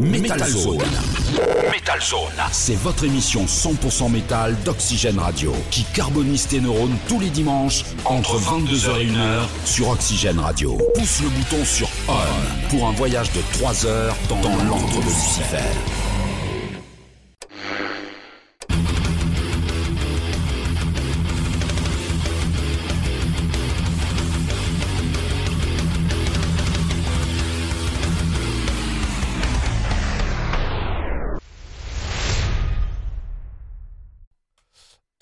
[0.00, 0.78] Metal Zone.
[1.70, 2.32] Metal Zone.
[2.52, 8.38] C'est votre émission 100% métal d'Oxygène Radio qui carbonise tes neurones tous les dimanches entre
[8.38, 10.78] 22h et 1h sur Oxygène Radio.
[10.94, 15.04] Pousse le bouton sur On pour un voyage de 3 heures dans, dans l'antre de
[15.04, 16.05] Lucifer.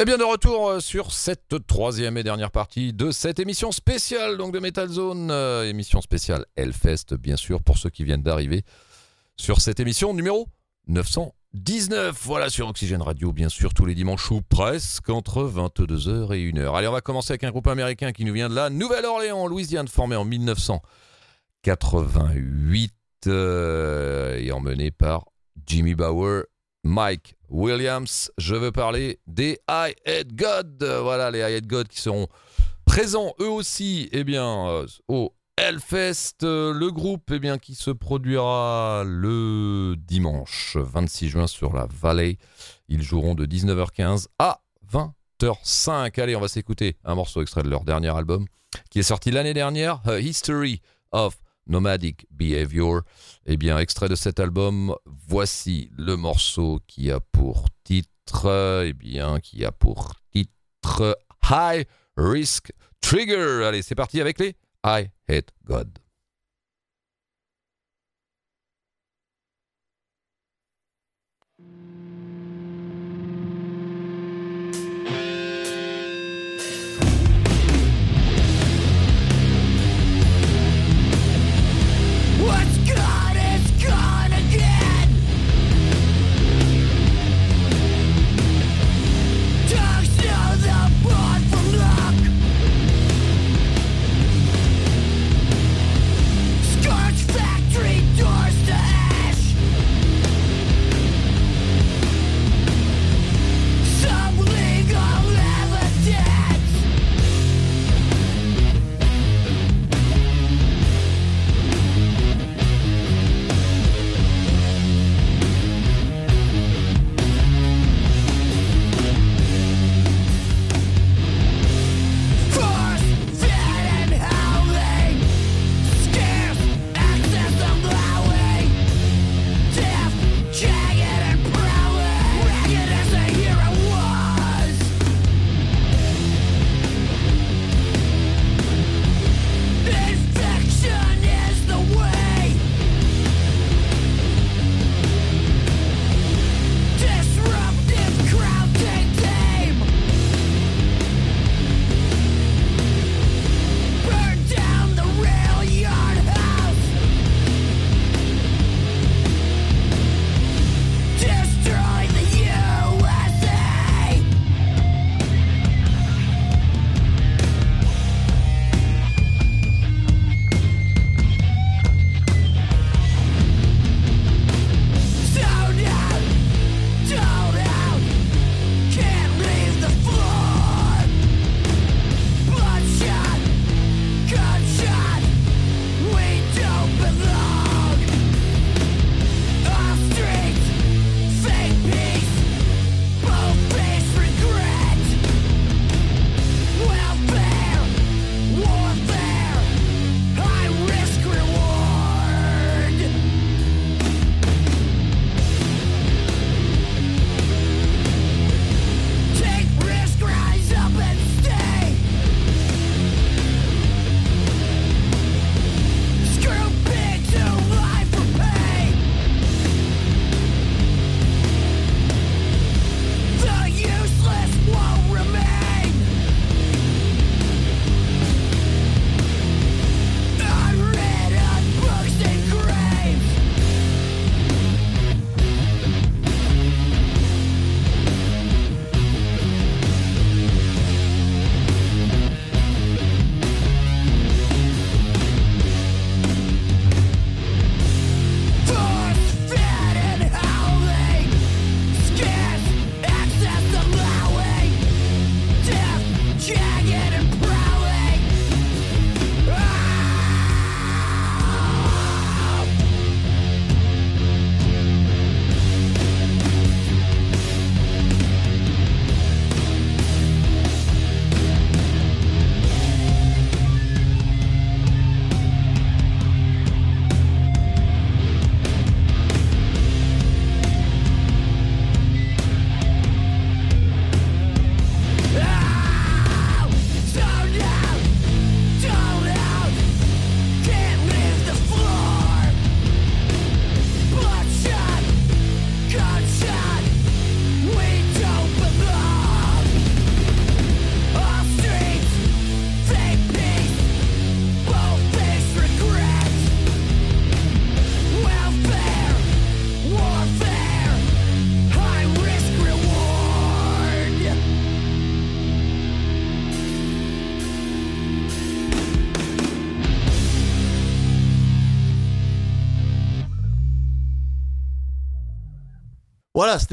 [0.05, 4.37] Et bien de retour euh, sur cette troisième et dernière partie de cette émission spéciale
[4.37, 8.65] donc de Metal Zone, euh, émission spéciale Hellfest bien sûr pour ceux qui viennent d'arriver
[9.39, 10.47] sur cette émission numéro
[10.89, 12.21] 919.
[12.23, 16.77] Voilà sur Oxygène Radio bien sûr tous les dimanches ou presque entre 22h et 1h.
[16.77, 19.89] Allez on va commencer avec un groupe américain qui nous vient de la Nouvelle-Orléans, Louisiane,
[19.89, 22.93] formé en 1988
[23.27, 25.25] euh, et emmené par
[25.67, 26.43] Jimmy Bauer
[26.85, 28.31] Mike Williams.
[28.39, 30.83] Je veux parler des I Hate God.
[31.03, 32.29] Voilà, les I Hate God qui seront
[32.85, 36.43] présents eux aussi eh bien, euh, au Hellfest.
[36.43, 42.39] Le groupe eh bien, qui se produira le dimanche 26 juin sur la Valley.
[42.89, 44.61] Ils joueront de 19h15 à
[44.93, 46.21] 20h05.
[46.21, 48.47] Allez, on va s'écouter un morceau extrait de leur dernier album
[48.91, 50.81] qui est sorti l'année dernière, A History
[51.13, 53.03] of Nomadic Behavior.
[53.47, 59.41] Eh bien, extrait de cet album, voici le morceau qui a pour titre, eh bien,
[59.41, 61.19] qui a pour titre
[61.51, 63.65] High Risk Trigger.
[63.65, 66.04] Allez, c'est parti avec les I Hate God.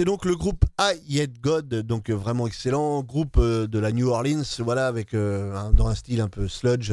[0.01, 3.92] C'était donc le groupe I Yet God, donc euh, vraiment excellent, groupe euh, de la
[3.92, 6.92] New Orleans, voilà, avec euh, dans un style un peu sludge,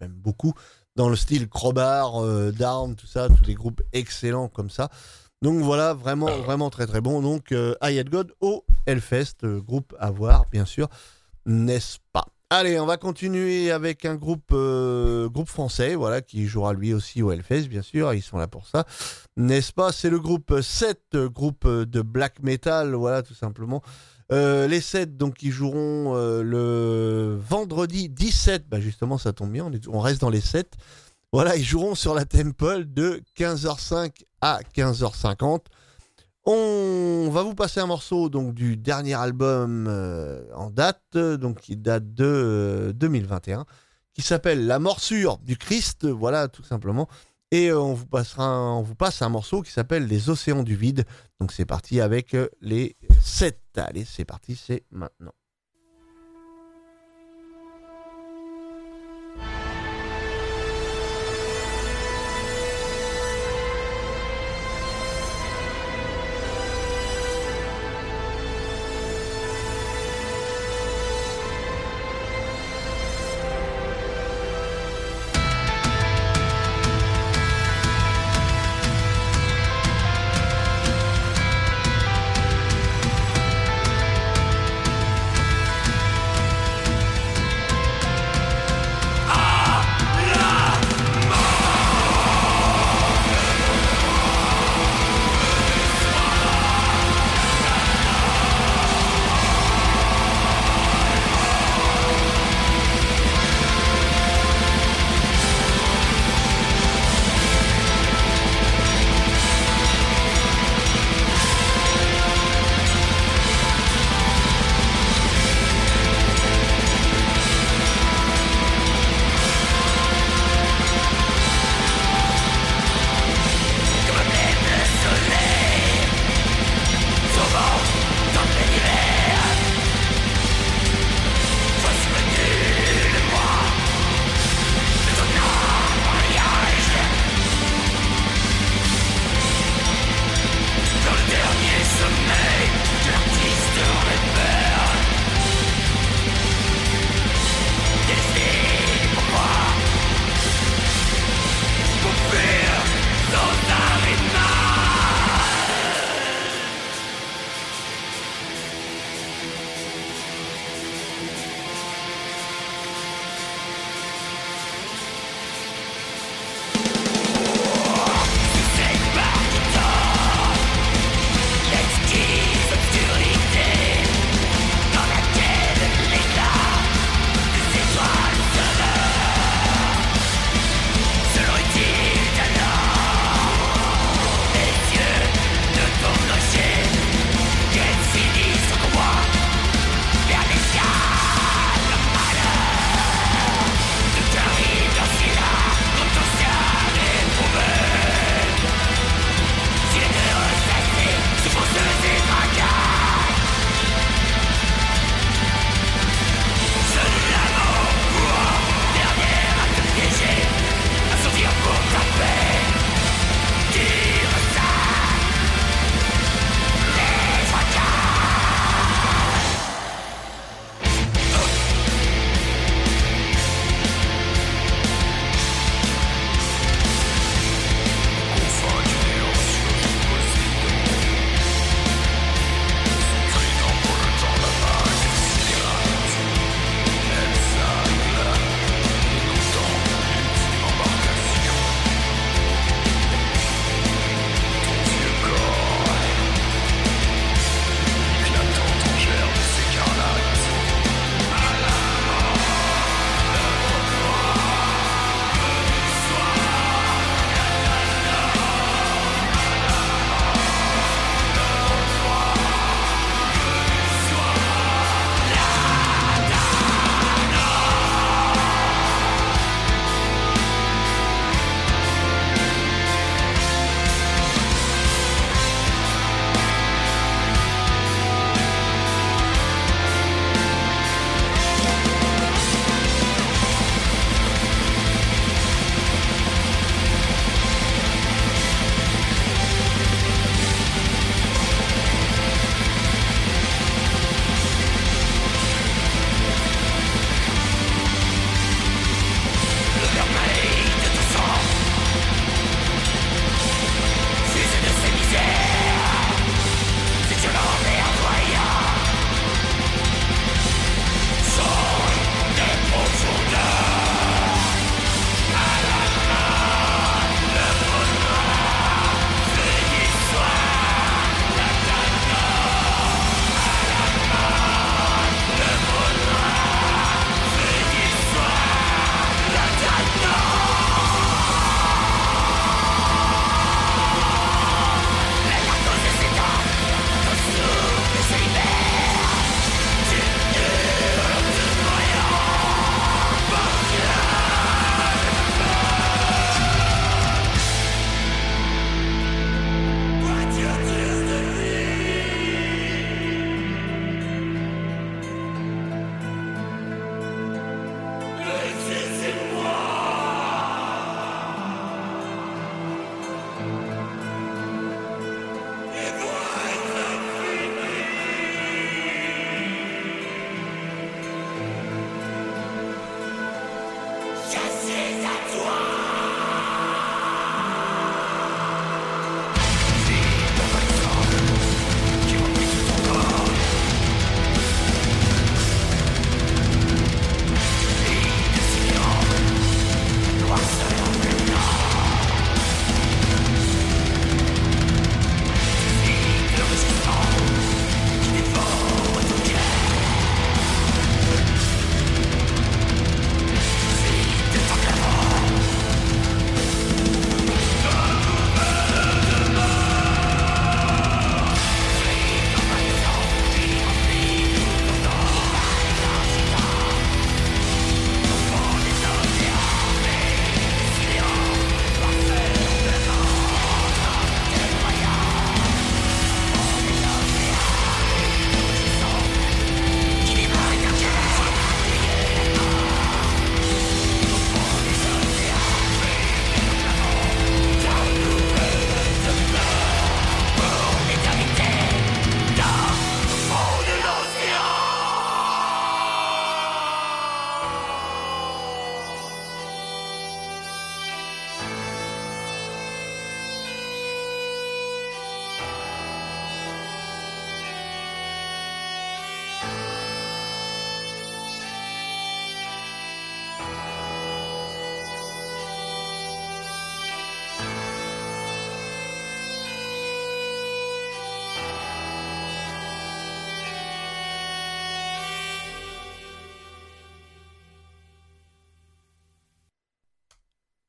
[0.00, 0.54] même beaucoup,
[0.94, 4.88] dans le style crowbar, euh, Down, tout ça, tous des groupes excellents comme ça.
[5.42, 7.20] Donc voilà, vraiment, vraiment très très bon.
[7.20, 10.88] Donc euh, I God au Hellfest, euh, groupe à voir, bien sûr,
[11.44, 12.24] n'est-ce pas?
[12.50, 17.20] Allez, on va continuer avec un groupe, euh, groupe français, voilà, qui jouera lui aussi
[17.20, 18.84] au Hellfest, bien sûr, ils sont là pour ça
[19.36, 19.92] n'est-ce pas?
[19.92, 23.82] C'est le groupe 7, euh, groupe de black metal, voilà, tout simplement.
[24.32, 29.64] Euh, les 7, donc, qui joueront euh, le vendredi 17, bah justement, ça tombe bien,
[29.64, 30.72] on, on reste dans les 7.
[31.32, 34.10] Voilà, ils joueront sur la Temple de 15h05
[34.40, 35.60] à 15h50.
[36.48, 41.60] On va vous passer un morceau donc du dernier album euh, en date, euh, donc
[41.60, 43.66] qui date de euh, 2021,
[44.14, 47.08] qui s'appelle La morsure du Christ, voilà tout simplement.
[47.50, 50.76] Et euh, on vous passera, on vous passe un morceau qui s'appelle Les océans du
[50.76, 51.04] vide.
[51.40, 53.60] Donc c'est parti avec euh, les 7.
[53.76, 55.32] Allez, c'est parti, c'est maintenant.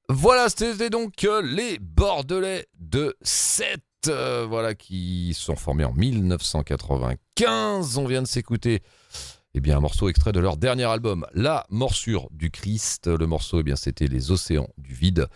[0.10, 7.98] Voilà, c'était donc euh, les Bordelais de 7, euh, voilà, qui sont formés en 1995.
[7.98, 8.82] On vient de s'écouter
[9.54, 13.08] eh bien, un morceau extrait de leur dernier album, La morsure du Christ.
[13.08, 15.28] Le morceau, eh bien, c'était Les océans du vide.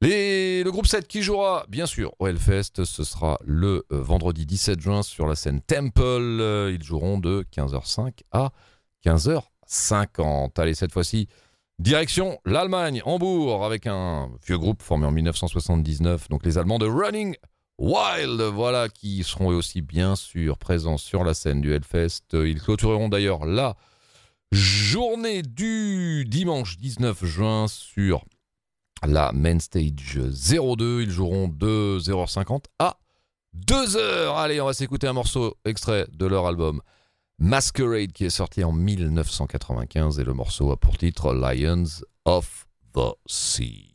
[0.00, 4.46] Les- le groupe 7 qui jouera, bien sûr, au Hellfest, ce sera le euh, vendredi
[4.46, 6.70] 17 juin sur la scène Temple.
[6.72, 8.52] Ils joueront de 15h05 à
[9.04, 10.60] 15h50.
[10.60, 11.26] Allez, cette fois-ci,
[11.78, 17.36] direction l'Allemagne, Hambourg, avec un vieux groupe formé en 1979, donc les Allemands de Running
[17.78, 22.22] Wild, voilà, qui seront aussi bien sûr présents sur la scène du Hellfest.
[22.32, 23.74] Ils clôtureront d'ailleurs la
[24.52, 28.24] journée du dimanche 19 juin sur
[29.04, 31.02] la Main Stage 02.
[31.02, 32.96] Ils joueront de 0h50 à
[33.66, 34.36] 2h.
[34.36, 36.80] Allez, on va s'écouter un morceau extrait de leur album
[37.38, 43.14] Masquerade qui est sorti en 1995 et le morceau a pour titre Lions of the
[43.26, 43.93] Sea.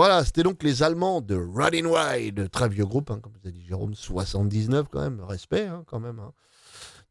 [0.00, 3.50] Voilà, c'était donc les Allemands de Running Wild, très vieux groupe, hein, comme vous a
[3.50, 6.18] dit Jérôme, 79 quand même, respect hein, quand même.
[6.20, 6.32] hein.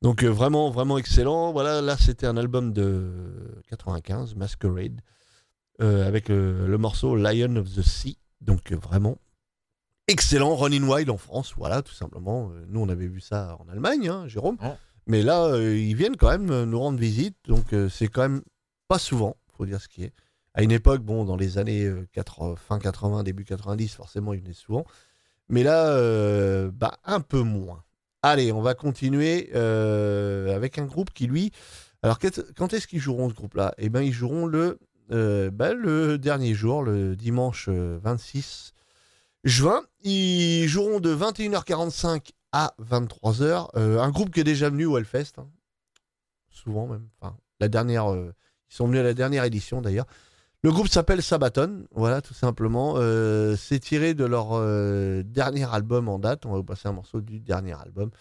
[0.01, 1.51] Donc euh, vraiment, vraiment excellent.
[1.51, 5.01] Voilà, là c'était un album de 95, Masquerade,
[5.83, 8.17] euh, avec euh, le morceau Lion of the Sea.
[8.41, 9.19] Donc euh, vraiment
[10.07, 12.49] excellent, Running Wild en France, voilà, tout simplement.
[12.69, 14.57] Nous on avait vu ça en Allemagne, Jérôme.
[15.05, 18.41] Mais là, ils viennent quand même nous rendre visite, donc c'est quand même
[18.87, 20.13] pas souvent, faut dire ce qui est.
[20.53, 24.41] À une époque, bon, dans les années euh, 80, fin 80, début 90, forcément, ils
[24.41, 24.85] venaient souvent.
[25.47, 27.83] Mais là, euh, bah, un peu moins.
[28.21, 31.51] Allez, on va continuer euh, avec un groupe qui, lui.
[32.01, 32.19] Alors,
[32.55, 33.73] quand est-ce qu'ils joueront ce groupe-là?
[33.77, 34.79] Eh bien, ils joueront le,
[35.11, 38.73] euh, bah, le dernier jour, le dimanche euh, 26
[39.43, 39.81] juin.
[40.03, 43.69] Ils joueront de 21h45 à 23h.
[43.75, 45.33] Euh, un groupe qui est déjà venu au Hellfest.
[45.37, 45.47] hein.
[46.49, 47.07] Souvent, même.
[47.21, 48.11] Enfin, la dernière.
[48.11, 48.33] euh,
[48.71, 50.05] ils sont venus à la dernière édition, d'ailleurs.
[50.61, 52.95] Le groupe s'appelle Sabaton, voilà, tout simplement.
[52.97, 56.45] Euh, c'est tiré de leur euh, dernier album en date.
[56.45, 58.11] On va vous passer un morceau du dernier album.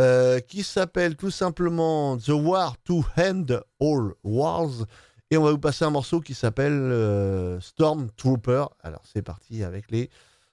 [0.00, 3.46] euh, qui s'appelle tout simplement The War to End
[3.80, 4.86] All Wars.
[5.30, 8.64] Et on va vous passer un morceau qui s'appelle Stormtrooper.
[8.82, 10.10] Alors c'est parti avec les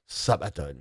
[0.08, 0.76] Sabaton.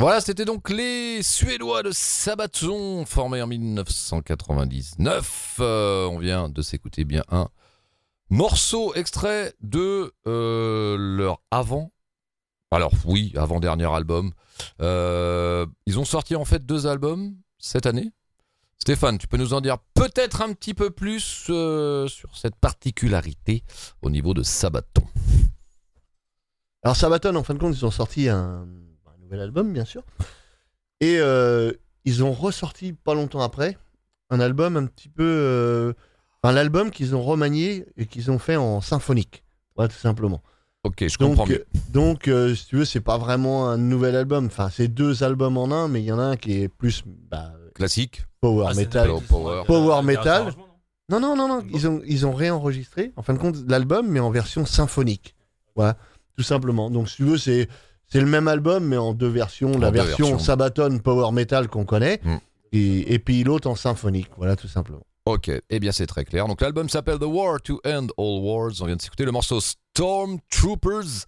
[0.00, 5.56] Voilà, c'était donc les Suédois de Sabaton, formés en 1999.
[5.58, 7.48] Euh, on vient de s'écouter bien un
[8.30, 11.90] morceau extrait de euh, leur avant.
[12.70, 14.30] Alors oui, avant-dernier album.
[14.80, 18.12] Euh, ils ont sorti en fait deux albums cette année.
[18.78, 23.64] Stéphane, tu peux nous en dire peut-être un petit peu plus sur cette particularité
[24.02, 25.02] au niveau de Sabaton?
[26.84, 28.64] Alors Sabaton, en fin de compte, ils ont sorti un
[29.28, 30.02] nouvel album, bien sûr.
[31.00, 31.72] Et euh,
[32.04, 33.76] ils ont ressorti, pas longtemps après,
[34.30, 35.24] un album un petit peu...
[35.24, 35.92] euh,
[36.42, 39.42] Enfin, l'album qu'ils ont remanié et qu'ils ont fait en symphonique.
[39.74, 40.40] Voilà, tout simplement.
[40.84, 41.56] Ok, je comprends Donc, mieux.
[41.74, 44.46] euh, donc euh, si tu veux, c'est pas vraiment un nouvel album.
[44.46, 47.02] Enfin, c'est deux albums en un, mais il y en a un qui est plus
[47.06, 48.22] bah, Classique.
[48.40, 49.10] power Ah, metal.
[49.28, 49.64] Power.
[49.66, 50.52] Power metal.
[51.10, 51.64] Non, non, non, non.
[51.72, 55.34] Ils ont, ils ont réenregistré, en fin de compte, l'album, mais en version symphonique.
[55.74, 55.96] Voilà,
[56.36, 56.88] tout simplement.
[56.88, 57.68] Donc, si tu veux, c'est,
[58.08, 59.72] c'est le même album, mais en deux versions.
[59.74, 60.38] En la deux version versions.
[60.38, 62.36] Sabaton Power Metal qu'on connaît, Mm.
[62.72, 64.28] et, et puis l'autre en symphonique.
[64.36, 65.02] Voilà, tout simplement.
[65.26, 66.46] Ok, eh bien c'est très clair.
[66.48, 68.72] Donc l'album s'appelle The War to End All Wars.
[68.80, 71.26] On vient de s'écouter le morceau Stormtroopers.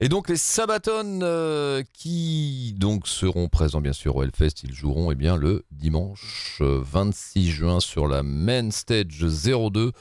[0.00, 5.10] Et donc les Sabaton euh, qui donc seront présents bien sûr au Hellfest, ils joueront
[5.10, 9.92] eh bien le dimanche euh, 26 juin sur la Main Stage 02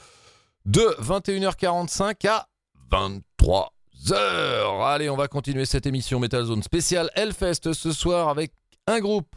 [0.65, 2.47] de 21h45 à
[4.06, 4.86] 23h.
[4.86, 8.52] Allez, on va continuer cette émission Metal Zone spéciale Hellfest ce soir avec
[8.86, 9.36] un groupe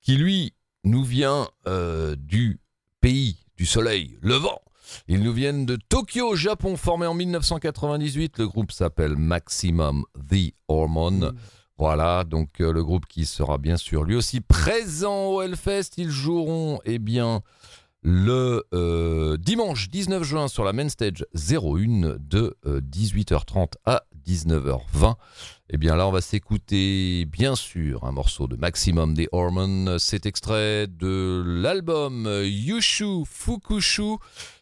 [0.00, 2.60] qui lui nous vient euh, du
[3.00, 4.60] pays du soleil levant.
[5.08, 8.38] Ils nous viennent de Tokyo, au Japon, formé en 1998.
[8.38, 11.32] Le groupe s'appelle Maximum The Hormone.
[11.76, 15.90] Voilà, donc euh, le groupe qui sera bien sûr lui aussi présent au Hellfest.
[15.96, 17.42] Ils joueront, eh bien,
[18.02, 25.14] le euh, dimanche 19 juin sur la main stage 01 de euh, 18h30 à 19h20.
[25.70, 29.98] Eh bien là, on va s'écouter bien sûr un morceau de Maximum des Hormones.
[29.98, 34.16] C'est extrait de l'album Yushu Fukushu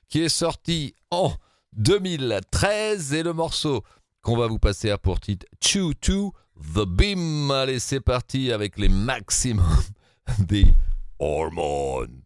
[0.09, 1.33] qui est sorti en
[1.77, 3.83] 2013 et le morceau
[4.23, 6.33] qu'on va vous passer à pour titre Chew to
[6.75, 7.51] the Beam.
[7.51, 9.65] Allez, c'est parti avec les Maximum
[10.39, 10.67] des
[11.19, 12.26] Hormones.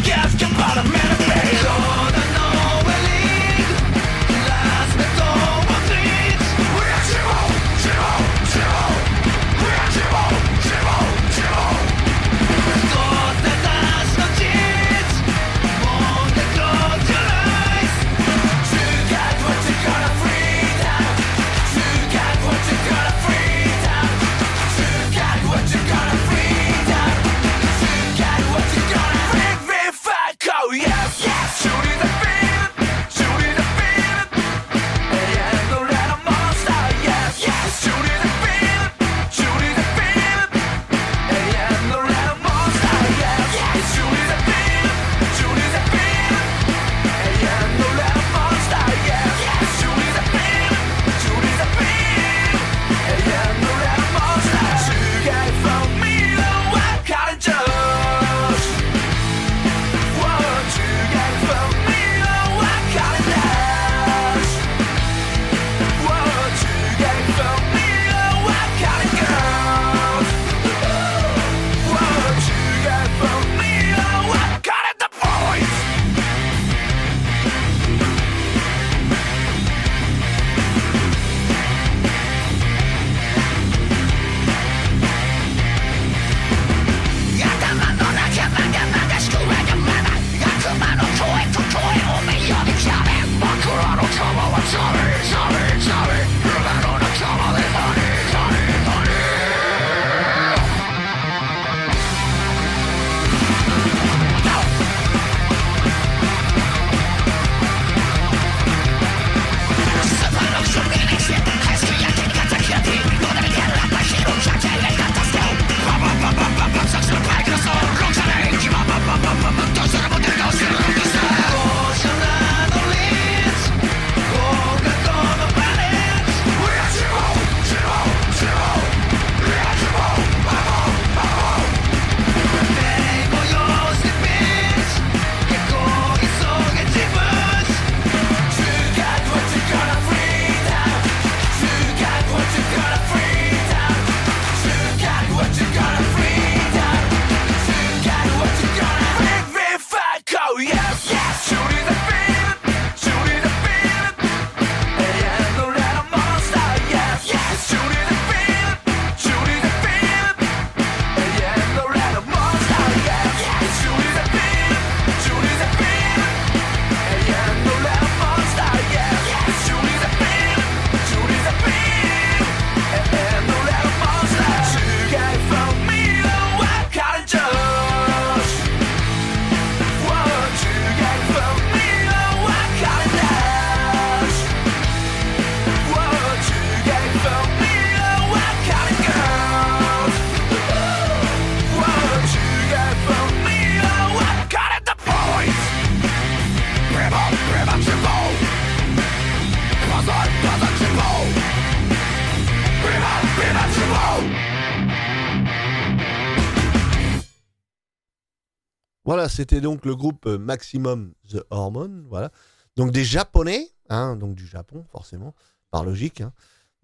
[209.31, 212.31] c'était donc le groupe euh, Maximum The Hormone, voilà.
[212.75, 215.33] Donc des Japonais, hein, donc du Japon forcément,
[215.71, 216.21] par logique.
[216.21, 216.33] hein.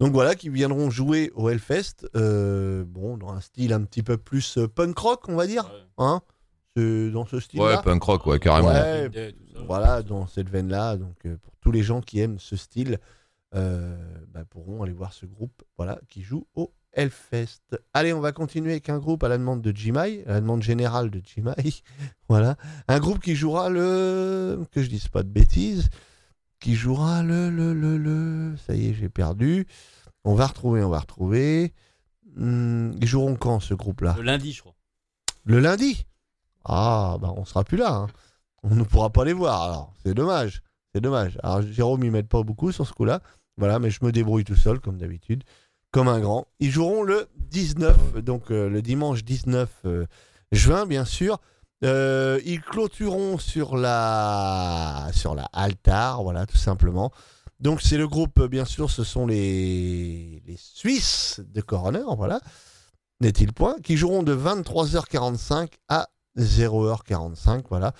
[0.00, 4.16] Donc voilà, qui viendront jouer au Hellfest, euh, bon, dans un style un petit peu
[4.16, 6.20] plus euh, punk rock, on va dire, hein,
[6.76, 7.76] dans ce style-là.
[7.78, 8.68] Ouais, punk rock, ouais, carrément.
[8.68, 9.34] Ouais,
[9.66, 10.96] voilà, dans cette veine-là.
[10.96, 13.00] Donc, euh, pour tous les gens qui aiment ce style,
[13.56, 13.96] euh,
[14.28, 17.60] bah, pourront aller voir ce groupe voilà, qui joue au Hellfest.
[17.92, 20.62] Allez, on va continuer avec un groupe à la demande de Jimai, à la demande
[20.62, 21.54] générale de Jimai.
[22.28, 22.56] voilà.
[22.88, 24.64] Un groupe qui jouera le.
[24.72, 25.90] Que je dise pas de bêtises.
[26.60, 27.50] Qui jouera le.
[27.50, 28.56] le, le, le...
[28.66, 29.66] Ça y est, j'ai perdu.
[30.24, 31.72] On va retrouver, on va retrouver.
[32.36, 34.14] Hmm, ils joueront quand ce groupe-là?
[34.16, 34.74] Le lundi, je crois.
[35.44, 36.06] le lundi?
[36.64, 37.92] Ah, bah on sera plus là.
[37.94, 38.06] hein.
[38.62, 39.62] On ne pourra pas les voir.
[39.62, 40.62] Alors, c'est dommage.
[40.94, 41.38] C'est dommage.
[41.42, 43.20] Alors, Jérôme, il m'aide pas beaucoup sur ce coup-là.
[43.56, 45.44] Voilà, mais je me débrouille tout seul, comme d'habitude.
[45.90, 46.46] Comme un grand.
[46.60, 50.06] Ils joueront le 19, donc euh, le dimanche 19 euh,
[50.52, 51.40] juin, bien sûr.
[51.84, 55.08] Euh, ils clôtureront sur la
[55.52, 57.10] altar, voilà, tout simplement.
[57.60, 62.40] Donc c'est le groupe, bien sûr, ce sont les, Suisses de Coroner, voilà
[63.20, 67.92] n'est-il point, qui joueront de 23h45 à 0h45, voilà.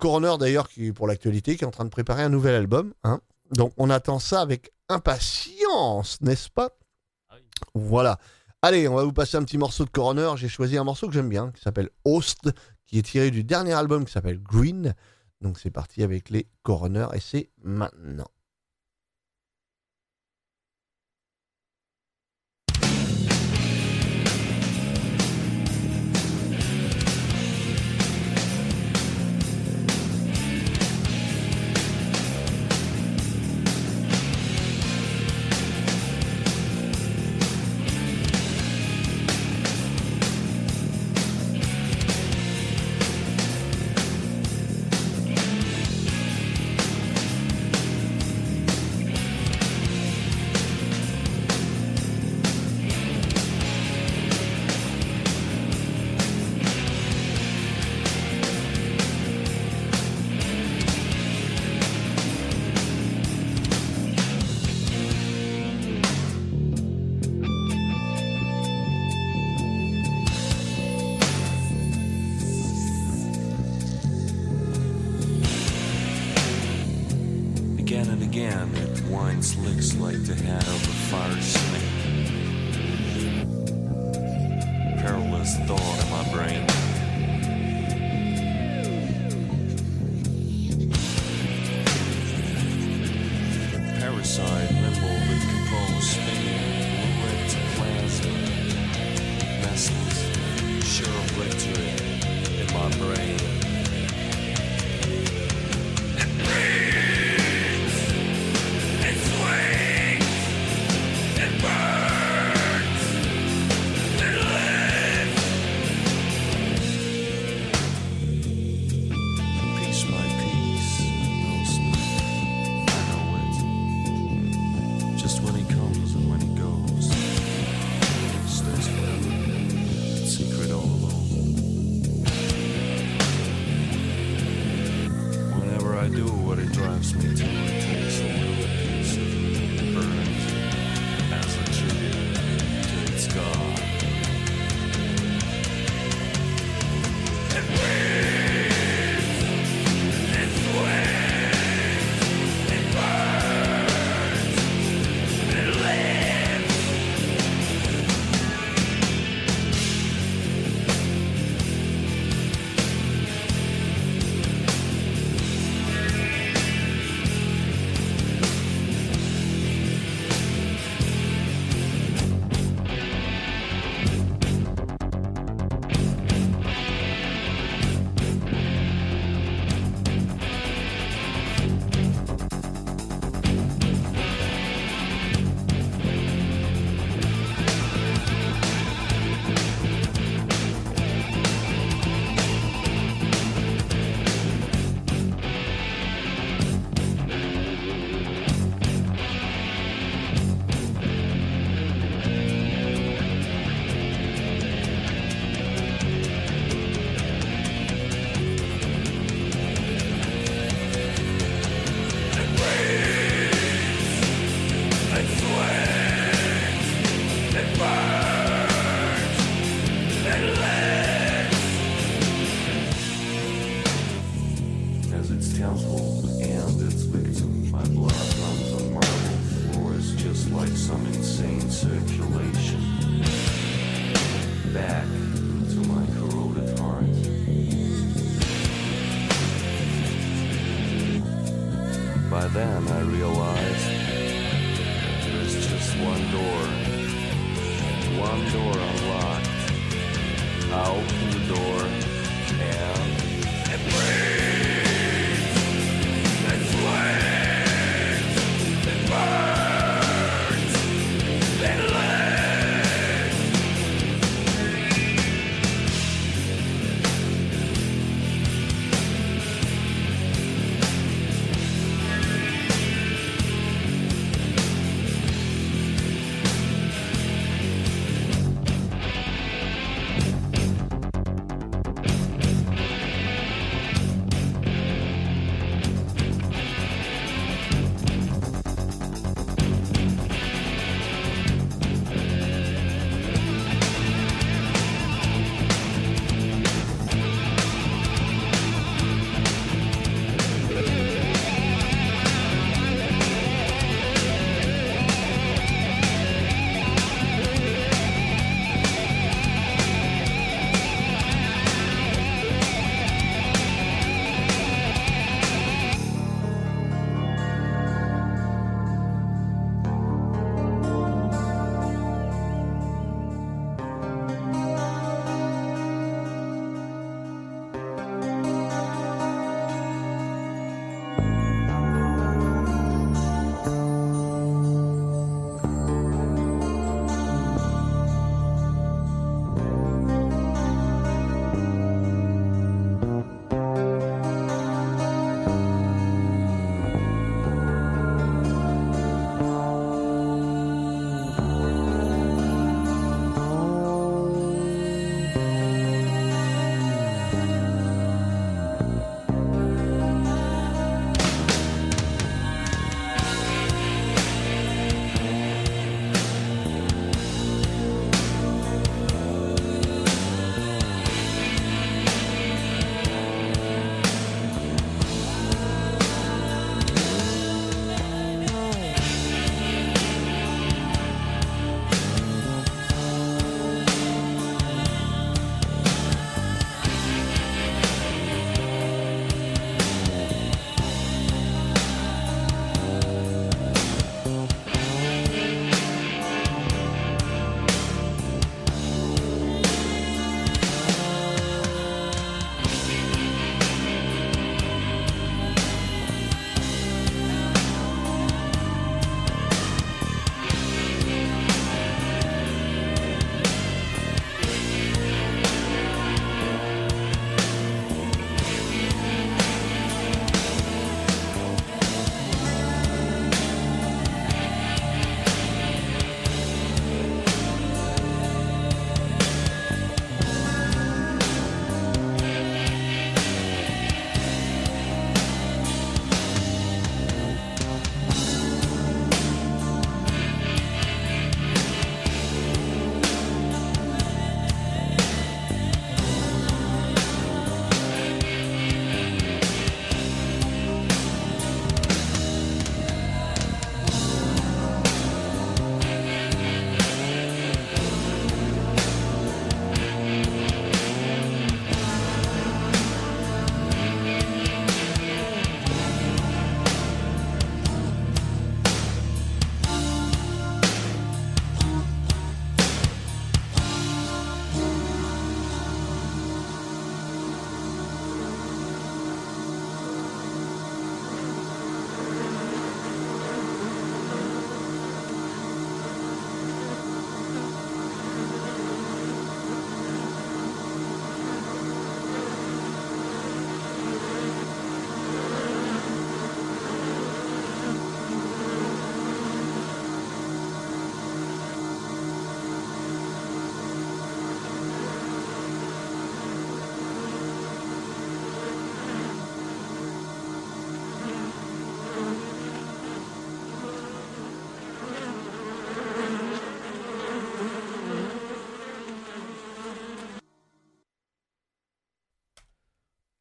[0.00, 3.20] Coroner d'ailleurs, qui pour l'actualité, qui est en train de préparer un nouvel album, hein.
[3.52, 6.70] donc on attend ça avec impatience, n'est-ce pas?
[7.74, 8.18] Voilà.
[8.62, 10.32] Allez, on va vous passer un petit morceau de Coroner.
[10.36, 12.50] J'ai choisi un morceau que j'aime bien, qui s'appelle Host,
[12.86, 14.94] qui est tiré du dernier album qui s'appelle Green.
[15.40, 18.28] Donc c'est parti avec les Coroner et c'est maintenant.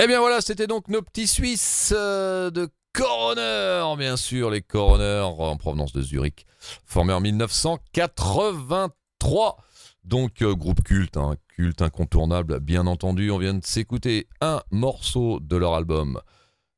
[0.05, 5.27] Eh bien voilà, c'était donc nos petits Suisses euh, de Coroner, bien sûr, les Coroner
[5.35, 6.45] en provenance de Zurich,
[6.85, 9.57] formés en 1983.
[10.03, 13.31] Donc euh, groupe culte, hein, culte incontournable, bien entendu.
[13.31, 16.21] On vient de s'écouter un morceau de leur album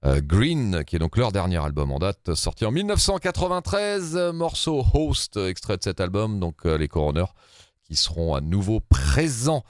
[0.05, 4.15] euh, Green, qui est donc leur dernier album en date, sorti en 1993.
[4.15, 7.33] euh, morceau Host, extrait de cet album, donc les Coroners,
[7.83, 9.65] qui seront à nouveau présents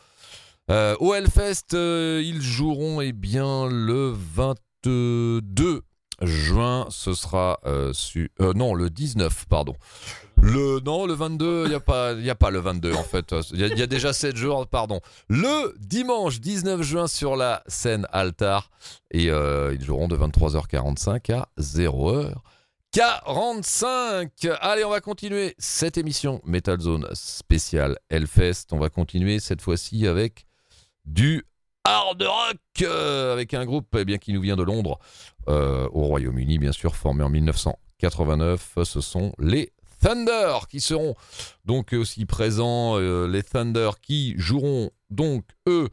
[0.69, 1.73] euh, au Hellfest.
[1.73, 5.81] euh, ils joueront eh bien le 22
[6.21, 6.87] juin.
[6.89, 9.75] Ce sera euh, su- euh, non le 19 pardon.
[10.41, 13.59] Le non le 22 il y a pas a pas le 22 en fait il
[13.59, 14.99] y, a- déjà 7 jours pardon.
[15.29, 18.69] Le dimanche 19 juin sur la scène Altar
[19.11, 22.33] et ils joueront de 23h45 à 0h.
[22.93, 24.29] 45
[24.61, 28.65] Allez, on va continuer cette émission Metal Zone spéciale Hellfest.
[28.71, 30.46] On va continuer cette fois-ci avec
[31.07, 31.43] du
[31.83, 34.99] hard rock euh, avec un groupe eh bien, qui nous vient de Londres,
[35.47, 38.77] euh, au Royaume-Uni, bien sûr, formé en 1989.
[38.83, 41.15] Ce sont les Thunder qui seront
[41.65, 42.99] donc aussi présents.
[42.99, 45.89] euh, les Thunder qui joueront donc, eux,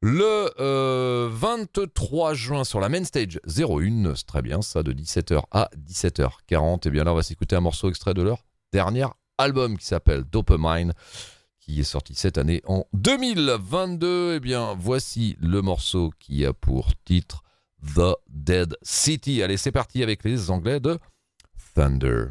[0.00, 4.14] le euh, 23 juin sur la main stage 01.
[4.16, 6.86] C'est très bien, ça, de 17h à 17h40.
[6.86, 9.06] Et bien là, on va s'écouter un morceau extrait de leur dernier
[9.38, 10.92] album qui s'appelle Dopamine
[11.68, 14.36] qui est sorti cette année en 2022.
[14.36, 17.44] Eh bien, voici le morceau qui a pour titre
[17.94, 19.42] The Dead City.
[19.42, 20.98] Allez, c'est parti avec les Anglais de
[21.74, 22.28] Thunder.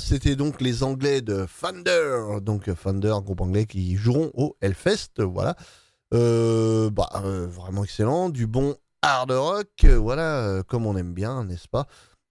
[0.00, 5.56] C'était donc les Anglais de Thunder, donc Thunder, groupe anglais qui joueront au Hellfest, voilà.
[6.14, 11.44] Euh, bah, euh, vraiment excellent, du bon hard rock, euh, voilà, comme on aime bien,
[11.44, 11.86] n'est-ce pas?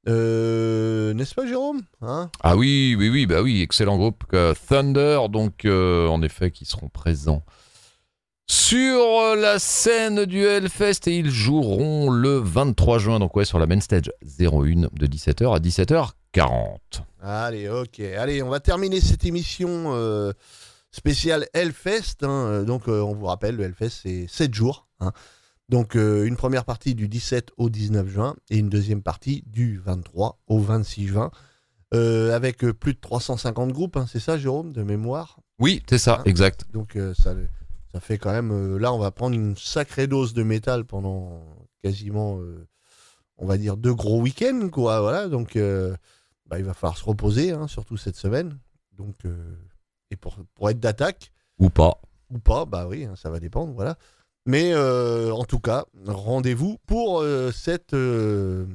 [0.06, 2.30] N'est-ce pas Jérôme hein?
[2.42, 4.24] Ah oui, oui, oui, bah oui, excellent groupe
[4.68, 7.44] Thunder, donc en effet, qui seront présents
[8.50, 13.60] sur euh, la scène du Hellfest et ils joueront le 23 juin, donc ouais, sur
[13.60, 16.78] la main stage 01 de 17h à 17h40.
[17.22, 18.00] Allez, ok.
[18.00, 20.32] Allez, on va terminer cette émission euh,
[20.92, 22.24] spéciale Hellfest.
[22.24, 22.64] hein.
[22.64, 24.88] Donc, euh, on vous rappelle, le Hellfest, c'est 7 jours.
[25.02, 25.12] hein.
[25.68, 29.78] Donc, euh, une première partie du 17 au 19 juin et une deuxième partie du
[29.84, 31.32] 23 au 26 juin.
[31.92, 35.40] avec plus de 350 groupes, hein, c'est ça, Jérôme, de mémoire?
[35.60, 36.66] Oui, c'est ça, exact.
[36.72, 37.34] Donc, ça,
[37.92, 38.52] ça fait quand même.
[38.52, 41.44] euh, là, on va prendre une sacrée dose de métal pendant
[41.84, 42.68] quasiment, euh,
[43.38, 45.02] on va dire, deux gros week-ends, quoi.
[45.02, 45.28] Voilà.
[45.28, 45.96] Donc, euh,
[46.46, 48.58] bah, il va falloir se reposer, hein, surtout cette semaine.
[48.94, 49.16] Donc,
[50.10, 52.02] et pour, pour être d'attaque Ou pas.
[52.30, 53.98] ou pas, bah oui, hein, ça va dépendre, voilà.
[54.46, 58.66] Mais euh, en tout cas, rendez-vous pour euh, cette euh,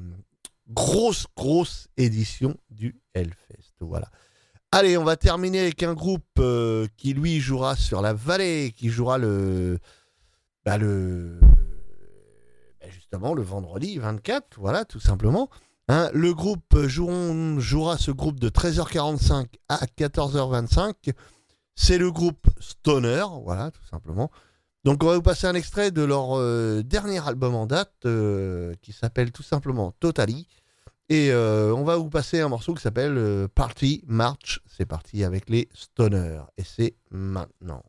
[0.68, 3.72] grosse, grosse édition du Hellfest.
[3.80, 4.10] Voilà.
[4.74, 8.88] Allez, on va terminer avec un groupe euh, qui lui jouera sur la vallée, qui
[8.88, 9.78] jouera le,
[10.64, 11.38] bah, le,
[12.80, 15.50] bah, justement le vendredi 24, voilà, tout simplement.
[15.88, 21.12] Hein, le groupe joueront- jouera ce groupe de 13h45 à 14h25.
[21.74, 24.30] C'est le groupe Stoner, voilà, tout simplement.
[24.84, 28.74] Donc on va vous passer un extrait de leur euh, dernier album en date, euh,
[28.80, 30.46] qui s'appelle tout simplement Totally.
[31.08, 34.60] Et euh, on va vous passer un morceau qui s'appelle euh, Party March.
[34.66, 36.42] C'est parti avec les Stoners.
[36.56, 37.82] Et c'est maintenant.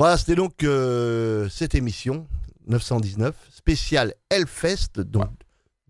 [0.00, 2.26] Voilà, c'était donc euh, cette émission
[2.68, 5.28] 919 spéciale Hellfest, donc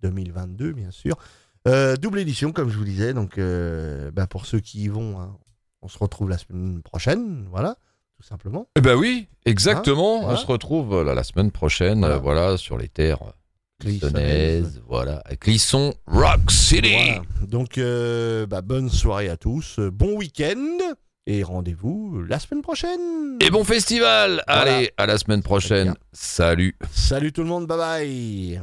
[0.03, 1.15] 2022 bien sûr.
[1.69, 3.15] Euh, double édition, comme je vous disais.
[3.15, 5.37] Donc, euh, bah, pour ceux qui y vont, hein,
[5.81, 7.47] on se retrouve la semaine prochaine.
[7.53, 7.77] Voilà,
[8.17, 8.67] tout simplement.
[8.75, 10.17] Eh ben oui, exactement.
[10.17, 10.39] Hein, voilà.
[10.41, 12.19] On se retrouve la, semaine prochaine, Voilà.
[12.19, 13.23] voilà, sur les terres
[13.79, 14.11] Clissonnaises.
[14.11, 17.21] clissonnaises, voilà, à Clisson Rock City.
[17.43, 20.97] Donc, bah, bonne soirée à tous, bon week-end
[21.27, 23.39] et rendez-vous la semaine prochaine.
[23.41, 24.43] Et bon festival.
[24.49, 24.77] Voilà.
[24.77, 25.95] Allez, à la semaine prochaine.
[26.13, 26.77] Salut.
[26.93, 28.61] Salut tout le monde, bye bye.